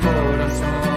[0.00, 0.88] corazón.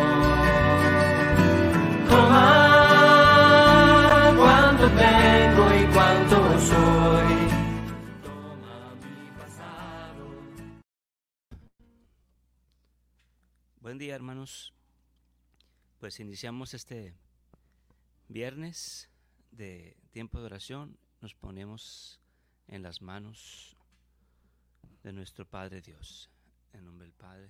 [4.82, 7.34] Tengo y cuánto soy.
[8.24, 10.24] Toma mi pasado.
[13.80, 14.74] Buen día, hermanos.
[16.00, 17.14] Pues iniciamos este
[18.28, 19.10] viernes
[19.52, 20.98] de tiempo de oración.
[21.22, 22.20] Nos ponemos
[22.68, 23.78] en las manos
[25.04, 26.32] de nuestro Padre Dios.
[26.74, 27.50] En nombre del Padre,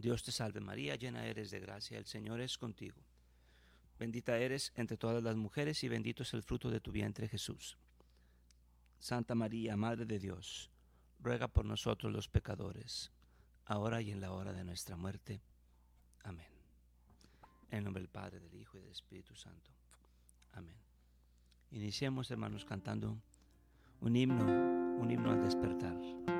[0.00, 3.00] Dios te salve María, llena eres de gracia, el Señor es contigo.
[3.98, 7.76] Bendita eres entre todas las mujeres y bendito es el fruto de tu vientre Jesús.
[8.98, 10.70] Santa María, Madre de Dios,
[11.18, 13.12] ruega por nosotros los pecadores,
[13.66, 15.42] ahora y en la hora de nuestra muerte.
[16.24, 16.48] Amén.
[17.70, 19.70] En nombre del Padre, del Hijo y del Espíritu Santo.
[20.52, 20.76] Amén.
[21.70, 23.20] Iniciemos, hermanos, cantando
[24.00, 24.44] un himno,
[24.98, 26.39] un himno al despertar.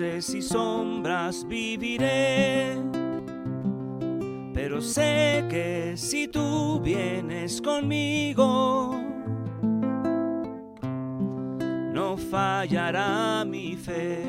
[0.00, 2.76] luces y sombras viviré.
[4.54, 8.98] Pero sé que si tú vienes conmigo,
[11.92, 14.22] no fallará mi fe.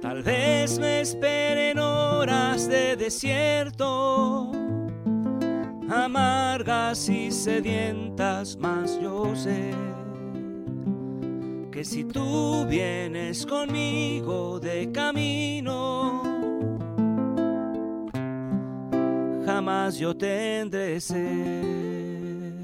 [0.00, 4.50] Tal vez me esperen horas de desierto,
[5.88, 9.74] amargas y sedientas, mas yo sé
[11.78, 16.24] que si tú vienes conmigo de camino,
[19.46, 22.56] jamás yo tendré sed.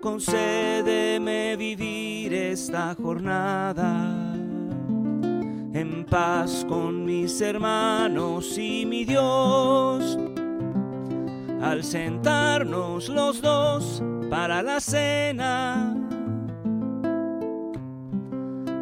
[0.00, 4.06] Concédeme vivir esta jornada
[5.74, 10.16] en paz con mis hermanos y mi Dios.
[11.60, 15.96] Al sentarnos los dos para la cena,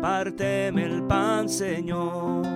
[0.00, 2.46] párteme el pan, Señor.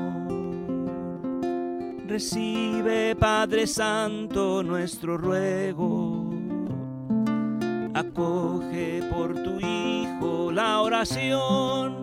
[2.07, 6.31] Recibe, Padre Santo, nuestro ruego.
[7.95, 12.03] Acoge por tu Hijo la oración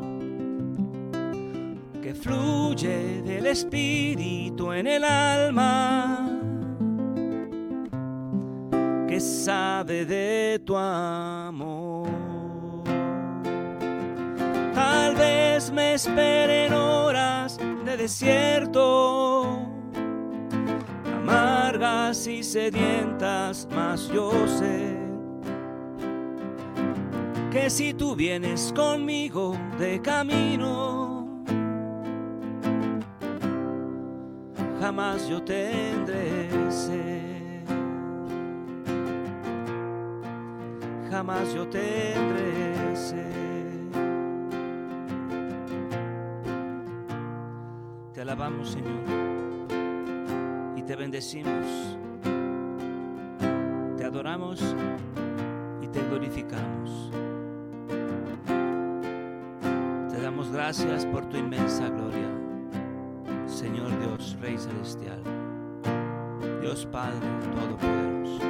[2.02, 6.28] que fluye del Espíritu en el alma,
[9.08, 12.29] que sabe de tu amor.
[15.72, 19.59] Me esperen horas de desierto,
[21.06, 24.97] amargas y sedientas, mas yo sé
[27.52, 31.28] que si tú vienes conmigo de camino,
[34.80, 37.63] jamás yo tendré sed,
[41.09, 43.59] jamás yo tendré sed.
[48.30, 49.02] Alabamos, Señor,
[50.78, 51.98] y te bendecimos,
[53.98, 54.62] te adoramos
[55.82, 57.10] y te glorificamos.
[60.12, 62.30] Te damos gracias por tu inmensa gloria,
[63.48, 65.24] Señor Dios, Rey Celestial,
[66.62, 68.46] Dios Padre Todopoderoso,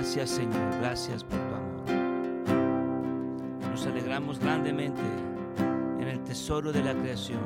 [0.00, 1.84] Gracias Señor, gracias por tu amor.
[3.70, 5.02] Nos alegramos grandemente
[6.00, 7.42] en el tesoro de la creación.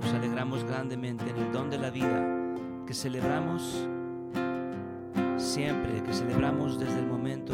[0.00, 2.20] Nos alegramos grandemente en el don de la vida
[2.84, 3.86] que celebramos
[5.36, 7.52] siempre, que celebramos desde el momento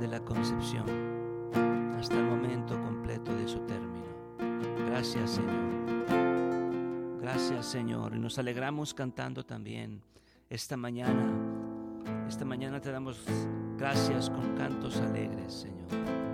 [0.00, 0.86] de la concepción
[1.98, 4.06] hasta el momento completo de su término.
[4.88, 5.66] Gracias Señor.
[7.20, 8.16] Gracias Señor.
[8.16, 10.00] Y nos alegramos cantando también
[10.48, 11.55] esta mañana
[12.28, 13.24] esta mañana te damos
[13.76, 16.25] gracias con cantos alegres, Señor.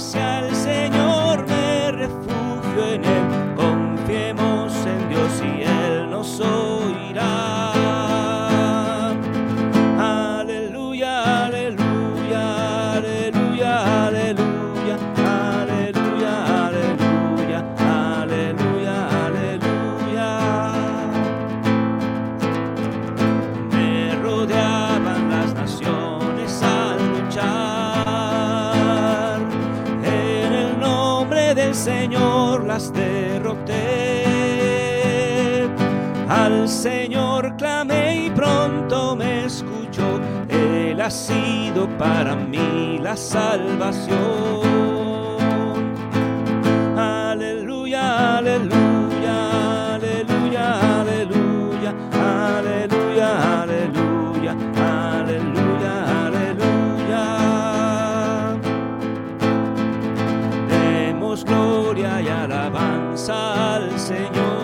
[0.00, 0.29] myself.
[41.10, 44.14] ha sido para mí la salvación.
[46.96, 51.90] Aleluya, aleluya, aleluya, aleluya,
[52.52, 54.52] aleluya, aleluya,
[55.18, 55.94] aleluya,
[56.26, 57.24] aleluya.
[60.68, 64.59] Demos gloria y alabanza al Señor.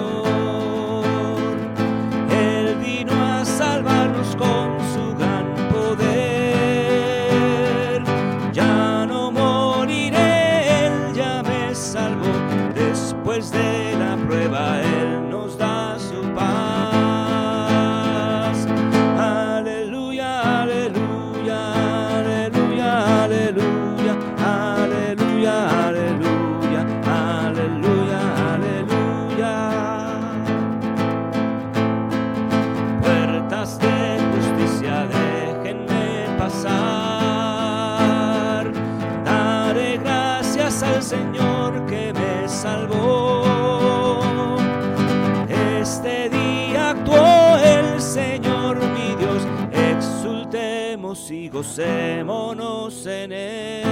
[51.56, 53.85] gocémonos en él.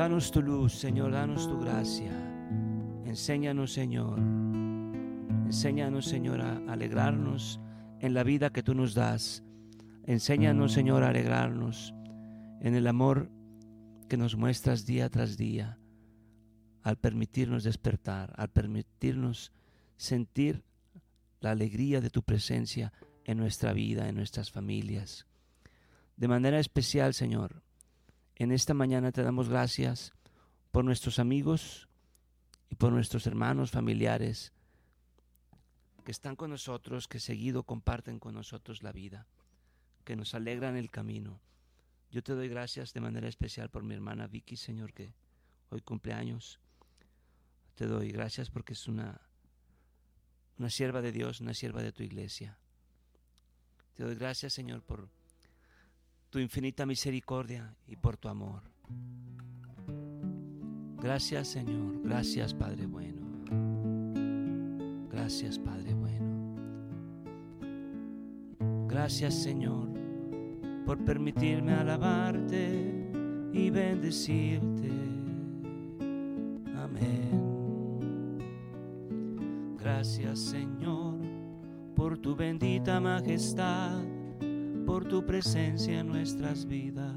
[0.00, 2.10] Danos tu luz, Señor, danos tu gracia.
[3.04, 4.18] Enséñanos, Señor.
[5.44, 7.60] Enséñanos, Señor, a alegrarnos
[8.00, 9.44] en la vida que tú nos das.
[10.06, 11.92] Enséñanos, Señor, a alegrarnos
[12.62, 13.30] en el amor
[14.08, 15.78] que nos muestras día tras día,
[16.82, 19.52] al permitirnos despertar, al permitirnos
[19.98, 20.64] sentir
[21.40, 22.94] la alegría de tu presencia
[23.26, 25.26] en nuestra vida, en nuestras familias.
[26.16, 27.62] De manera especial, Señor,
[28.42, 30.14] en esta mañana te damos gracias
[30.70, 31.90] por nuestros amigos
[32.70, 34.54] y por nuestros hermanos familiares
[36.06, 39.26] que están con nosotros, que seguido comparten con nosotros la vida,
[40.04, 41.38] que nos alegran el camino.
[42.10, 45.12] Yo te doy gracias de manera especial por mi hermana Vicky, Señor, que
[45.68, 46.60] hoy cumpleaños.
[47.74, 49.20] Te doy gracias porque es una,
[50.56, 52.58] una sierva de Dios, una sierva de tu iglesia.
[53.92, 55.10] Te doy gracias, Señor, por
[56.30, 58.62] tu infinita misericordia y por tu amor.
[61.02, 62.00] Gracias, Señor.
[62.02, 63.20] Gracias, Padre bueno.
[65.10, 66.10] Gracias, Padre bueno.
[68.88, 69.88] Gracias, Señor,
[70.86, 73.10] por permitirme alabarte
[73.52, 74.90] y bendecirte.
[76.76, 77.40] Amén.
[79.78, 81.18] Gracias, Señor,
[81.96, 84.02] por tu bendita majestad,
[84.86, 87.14] por tu presencia en nuestras vidas.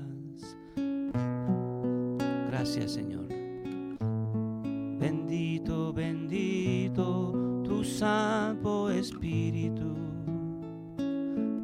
[2.48, 3.28] Gracias, Señor.
[5.00, 9.96] Bendito, bendito tu Santo Espíritu.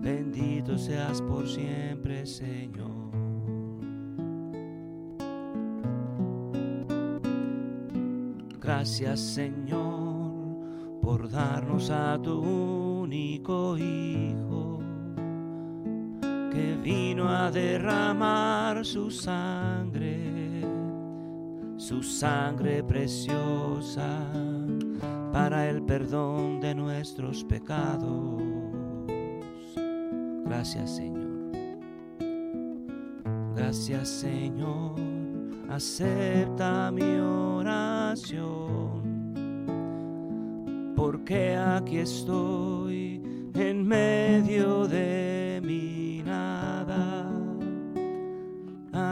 [0.01, 2.89] Bendito seas por siempre, Señor.
[8.69, 14.58] Gracias, Señor, por darnos a tu único Hijo,
[16.49, 20.61] que vino a derramar su sangre,
[21.77, 24.25] su sangre preciosa,
[25.31, 28.41] para el perdón de nuestros pecados.
[30.45, 31.19] Gracias, Señor.
[33.55, 34.95] Gracias, Señor.
[35.69, 39.03] Acepta mi oración,
[40.95, 43.21] porque aquí estoy
[43.53, 45.98] en medio de mi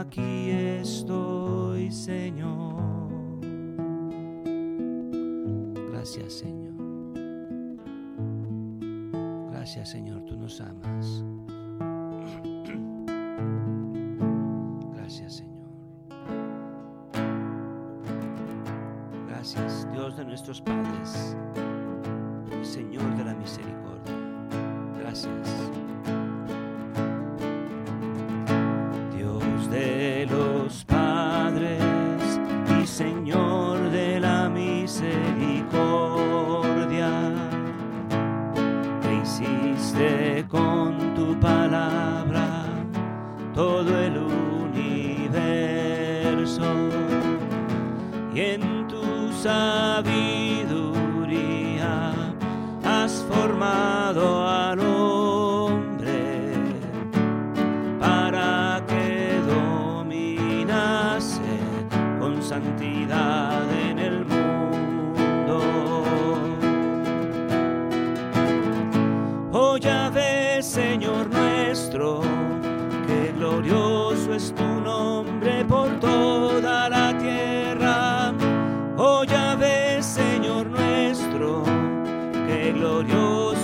[0.08, 2.80] Aquí estoy, Señor.
[5.90, 6.72] Gracias, Señor.
[9.50, 11.22] Gracias, Señor, tú nos amas.
[14.94, 15.68] Gracias, Señor.
[19.28, 21.36] Gracias, Dios de nuestros padres,
[22.62, 24.14] Señor de la misericordia.
[25.00, 25.68] Gracias.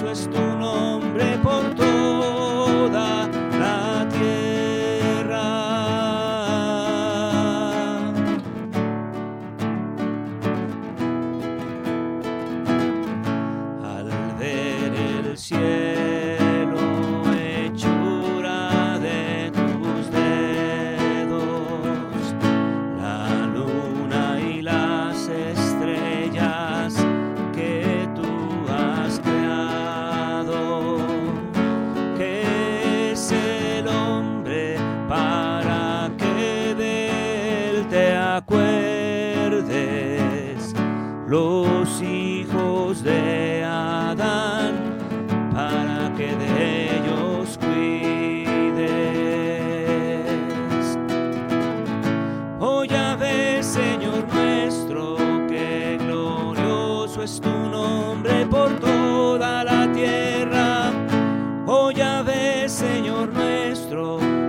[0.08, 1.33] Es tu nombre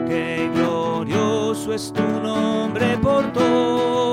[0.07, 4.04] que glorioso es tu nombre por todo.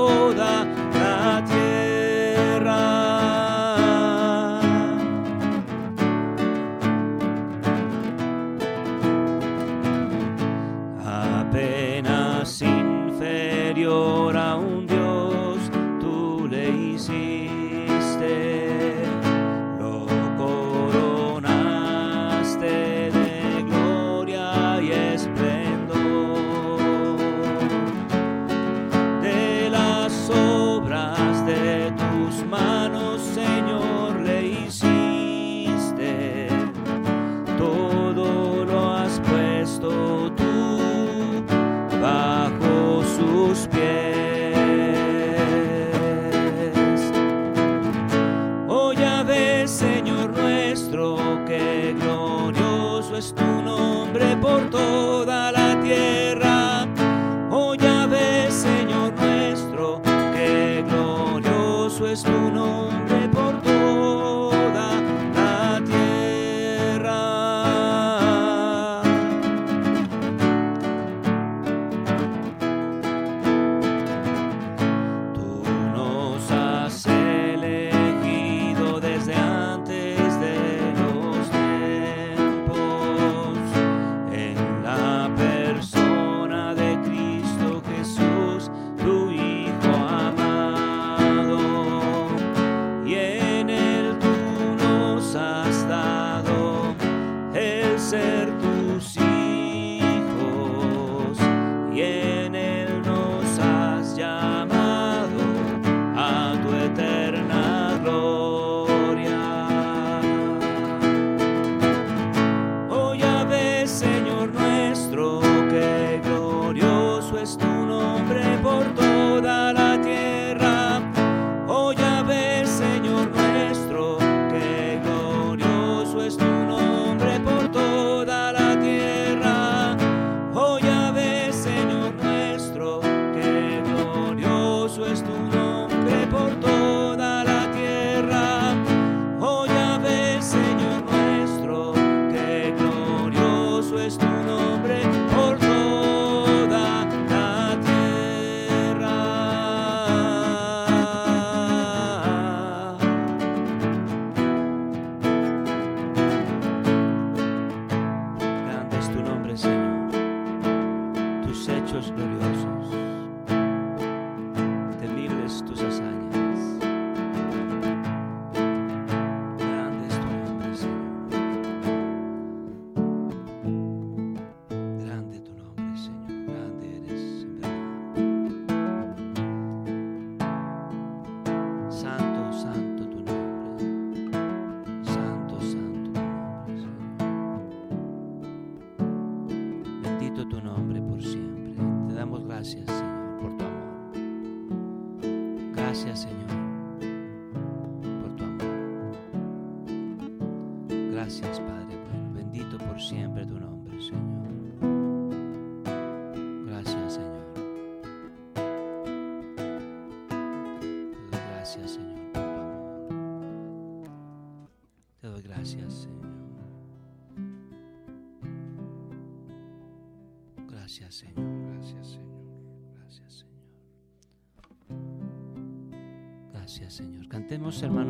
[195.93, 196.62] Gracias, Señor.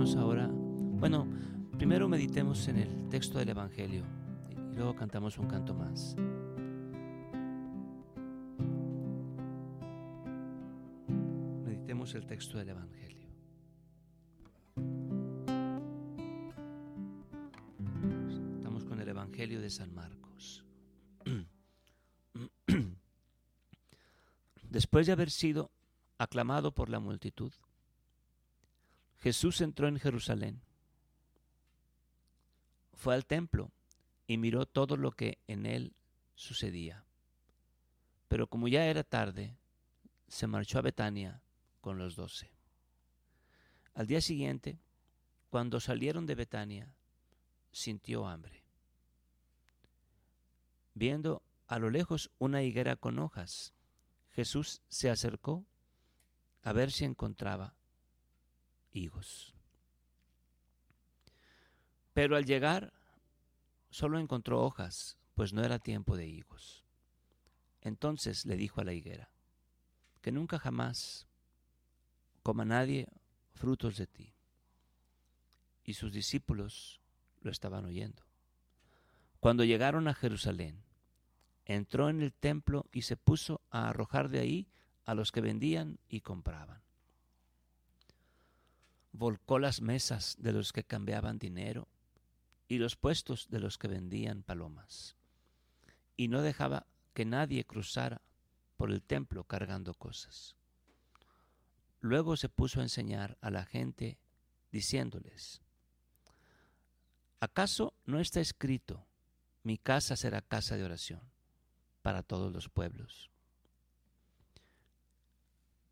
[0.03, 1.25] Ahora, bueno,
[1.77, 4.03] primero meditemos en el texto del Evangelio
[4.49, 6.17] y luego cantamos un canto más.
[11.63, 13.29] Meditemos el texto del Evangelio.
[18.57, 20.65] Estamos con el Evangelio de San Marcos.
[24.69, 25.71] Después de haber sido
[26.17, 27.53] aclamado por la multitud,
[29.23, 30.61] Jesús entró en Jerusalén,
[32.91, 33.71] fue al templo
[34.27, 35.95] y miró todo lo que en él
[36.35, 37.05] sucedía.
[38.27, 39.55] Pero como ya era tarde,
[40.27, 41.41] se marchó a Betania
[41.79, 42.51] con los doce.
[43.93, 44.77] Al día siguiente,
[45.49, 46.93] cuando salieron de Betania,
[47.71, 48.61] sintió hambre.
[50.95, 53.73] Viendo a lo lejos una higuera con hojas,
[54.31, 55.65] Jesús se acercó
[56.61, 57.73] a ver si encontraba
[58.93, 59.53] higos.
[62.13, 62.93] Pero al llegar
[63.89, 66.83] solo encontró hojas, pues no era tiempo de higos.
[67.81, 69.29] Entonces le dijo a la higuera,
[70.21, 71.27] que nunca jamás
[72.43, 73.07] coma nadie
[73.53, 74.33] frutos de ti.
[75.83, 77.01] Y sus discípulos
[77.41, 78.23] lo estaban oyendo.
[79.39, 80.81] Cuando llegaron a Jerusalén,
[81.65, 84.67] entró en el templo y se puso a arrojar de ahí
[85.05, 86.81] a los que vendían y compraban.
[89.13, 91.87] Volcó las mesas de los que cambiaban dinero
[92.67, 95.15] y los puestos de los que vendían palomas,
[96.17, 98.21] y no dejaba que nadie cruzara
[98.75, 100.55] por el templo cargando cosas.
[102.01, 104.17] Luego se puso a enseñar a la gente
[104.71, 105.61] diciéndoles,
[107.39, 109.05] ¿acaso no está escrito,
[109.63, 111.21] mi casa será casa de oración
[112.01, 113.29] para todos los pueblos?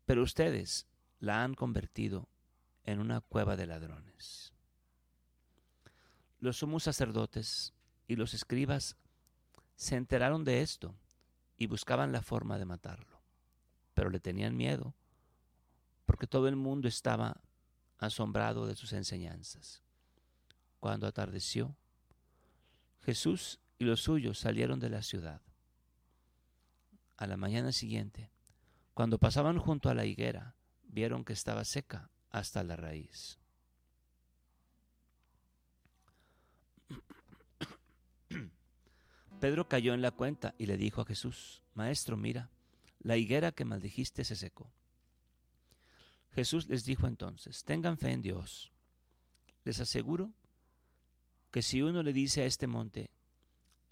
[0.04, 0.86] Pero ustedes
[1.20, 2.28] la han convertido
[2.84, 4.52] en una cueva de ladrones.
[6.40, 7.72] Los sumos sacerdotes
[8.08, 8.96] y los escribas
[9.76, 10.94] se enteraron de esto
[11.56, 13.22] y buscaban la forma de matarlo,
[13.94, 14.94] pero le tenían miedo
[16.12, 17.40] porque todo el mundo estaba
[17.98, 19.82] asombrado de sus enseñanzas.
[20.78, 21.74] Cuando atardeció,
[23.00, 25.40] Jesús y los suyos salieron de la ciudad.
[27.16, 28.30] A la mañana siguiente,
[28.94, 33.38] cuando pasaban junto a la higuera, vieron que estaba seca hasta la raíz.
[39.40, 42.50] Pedro cayó en la cuenta y le dijo a Jesús, Maestro, mira,
[43.00, 44.72] la higuera que maldijiste se secó.
[46.34, 48.72] Jesús les dijo entonces, tengan fe en Dios.
[49.64, 50.32] Les aseguro
[51.50, 53.10] que si uno le dice a este monte,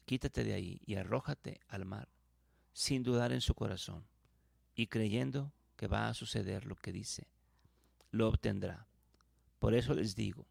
[0.06, 2.08] quítate de ahí y arrójate al mar,
[2.72, 4.08] sin dudar en su corazón
[4.74, 7.28] y creyendo que va a suceder lo que dice,
[8.10, 8.86] lo obtendrá.
[9.58, 10.46] Por eso les digo,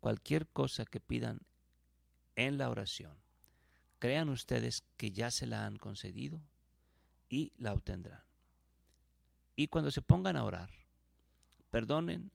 [0.00, 1.40] cualquier cosa que pidan
[2.36, 3.16] en la oración,
[3.98, 6.40] crean ustedes que ya se la han concedido
[7.28, 8.22] y la obtendrán.
[9.56, 10.70] Y cuando se pongan a orar,
[11.70, 12.32] perdonen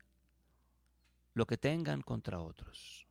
[1.34, 3.08] lo que tengan contra otros,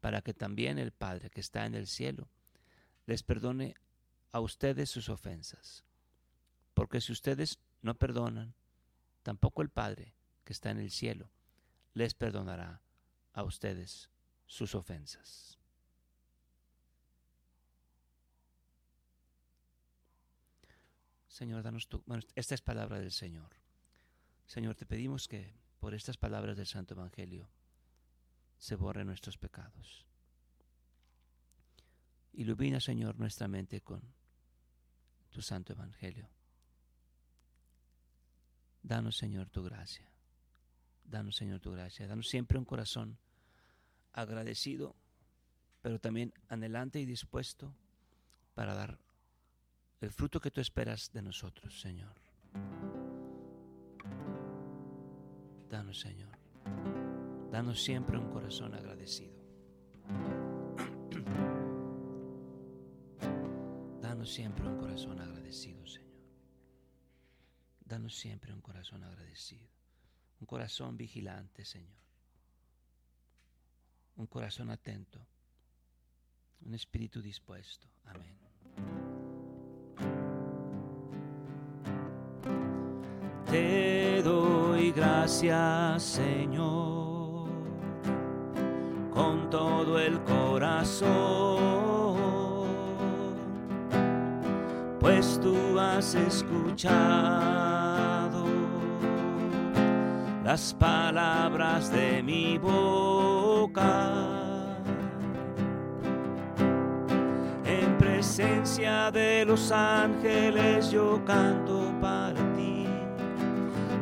[0.00, 2.28] para que también el Padre que está en el cielo
[3.06, 3.74] les perdone
[4.32, 5.84] a ustedes sus ofensas.
[6.74, 8.54] Porque si ustedes no perdonan,
[9.22, 10.14] tampoco el Padre
[10.50, 11.30] que está en el cielo
[11.94, 12.82] les perdonará
[13.32, 14.10] a ustedes
[14.46, 15.60] sus ofensas.
[21.28, 22.02] Señor, danos tu.
[22.04, 23.54] Bueno, esta es palabra del Señor.
[24.44, 27.48] Señor, te pedimos que por estas palabras del Santo Evangelio
[28.58, 30.04] se borren nuestros pecados.
[32.32, 34.02] Ilumina, Señor, nuestra mente con
[35.30, 36.28] tu Santo Evangelio.
[38.82, 40.10] Danos, Señor, tu gracia.
[41.10, 42.06] Danos, Señor, tu gracia.
[42.06, 43.18] Danos siempre un corazón
[44.12, 44.94] agradecido,
[45.82, 47.74] pero también anhelante y dispuesto
[48.54, 48.98] para dar
[50.00, 52.14] el fruto que tú esperas de nosotros, Señor.
[55.68, 56.38] Danos, Señor.
[57.50, 59.34] Danos siempre un corazón agradecido.
[64.00, 66.10] Danos siempre un corazón agradecido, Señor.
[67.84, 69.79] Danos siempre un corazón agradecido.
[70.40, 72.00] Un corazón vigilante, Señor.
[74.16, 75.26] Un corazón atento.
[76.62, 77.88] Un espíritu dispuesto.
[78.04, 78.38] Amén.
[83.50, 87.50] Te doy gracias, Señor,
[89.10, 91.08] con todo el corazón,
[95.00, 97.69] pues tú has escuchado
[100.50, 104.10] las palabras de mi boca.
[107.64, 112.84] En presencia de los ángeles yo canto para ti.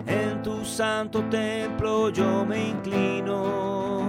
[0.07, 4.09] En tu santo templo yo me inclino,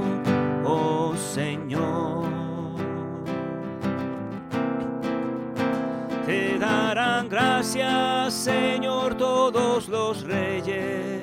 [0.63, 2.29] oh Señor.
[6.25, 11.18] Te darán gracias, Señor, todos los reyes,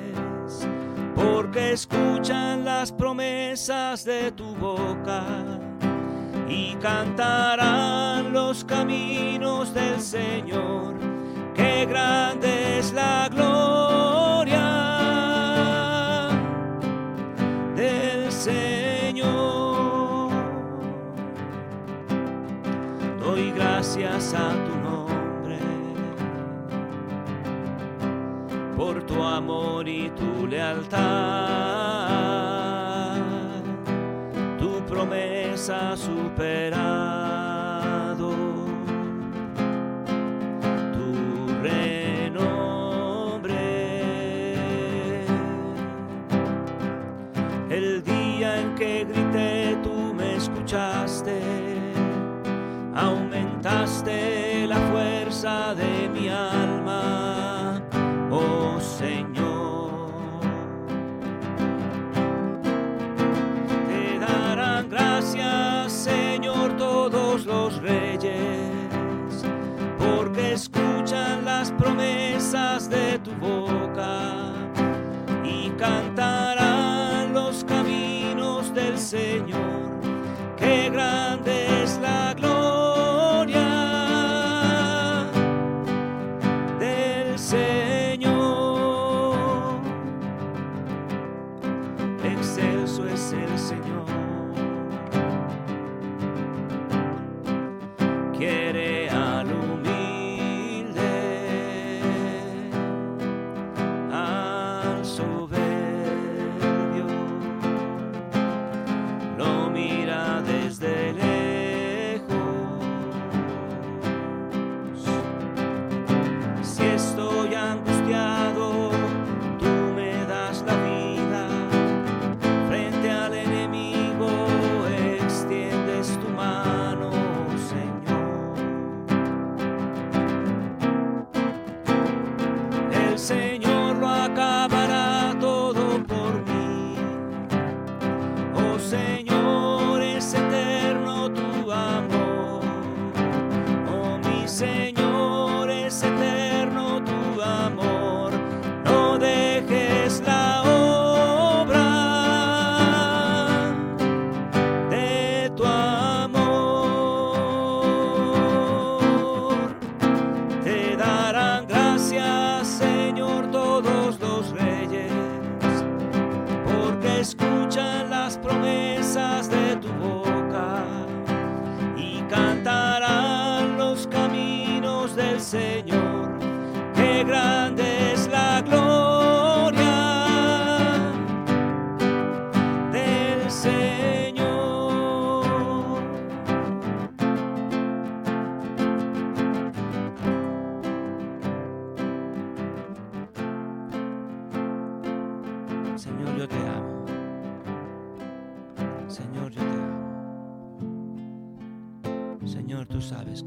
[1.57, 5.25] escuchan las promesas de tu boca
[6.47, 10.95] y cantarán los caminos del Señor.
[11.53, 12.79] Qué grande
[29.37, 30.97] amor y tu lealtad,
[34.57, 37.11] tu promesa superado,
[40.95, 42.55] tu renombre.
[47.69, 51.39] El día en que grité, tú me escuchaste,
[52.95, 55.96] aumentaste la fuerza de
[73.47, 74.53] boca
[75.43, 76.56] y cantar.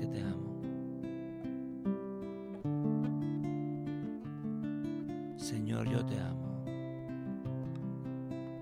[0.01, 0.63] que te amo.
[5.37, 6.65] Señor, yo te amo.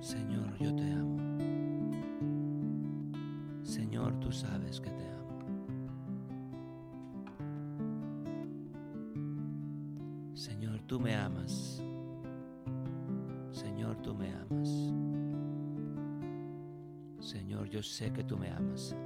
[0.01, 1.18] Señor, yo te amo.
[3.62, 5.38] Señor, tú sabes que te amo.
[10.35, 11.81] Señor, tú me amas.
[13.53, 14.92] Señor, tú me amas.
[17.20, 18.96] Señor, yo sé que tú me amas.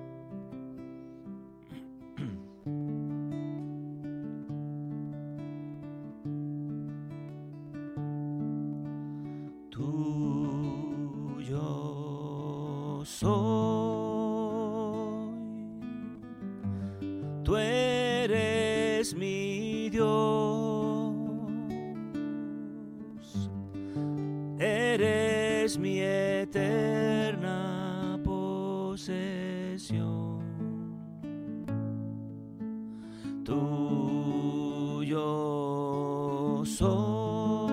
[36.65, 37.73] soy.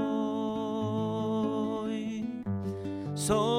[3.16, 3.59] Soy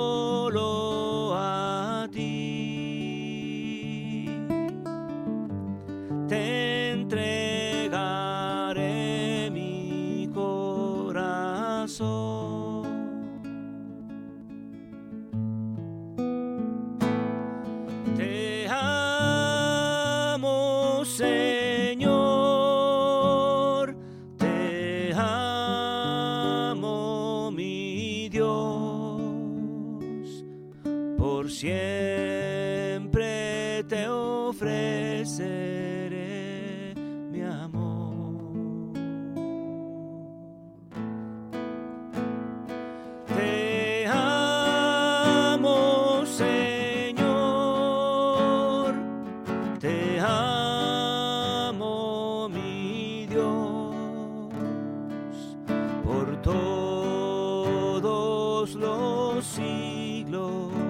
[58.75, 60.90] los siglos.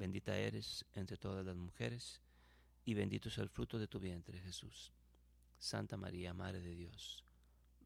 [0.00, 2.22] bendita eres entre todas las mujeres,
[2.86, 4.90] y bendito es el fruto de tu vientre, Jesús.
[5.58, 7.22] Santa María, Madre de Dios,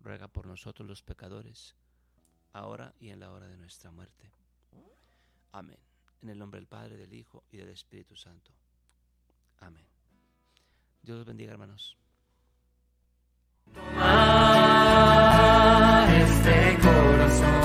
[0.00, 1.74] ruega por nosotros los pecadores,
[2.53, 4.31] ahora y en la hora de nuestra muerte.
[5.50, 5.79] Amén.
[6.22, 8.53] En el nombre del Padre, del Hijo y del Espíritu Santo.
[9.59, 9.85] Amén.
[11.03, 11.98] Dios los bendiga, hermanos.
[16.22, 17.63] Este corazón.